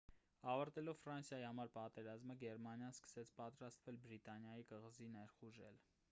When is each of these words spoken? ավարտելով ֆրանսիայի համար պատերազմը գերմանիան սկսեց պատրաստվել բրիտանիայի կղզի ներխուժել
ավարտելով 0.51 0.99
ֆրանսիայի 1.01 1.43
համար 1.47 1.67
պատերազմը 1.75 2.35
գերմանիան 2.43 2.95
սկսեց 2.97 3.33
պատրաստվել 3.41 3.99
բրիտանիայի 4.07 4.65
կղզի 4.73 5.11
ներխուժել 5.19 5.79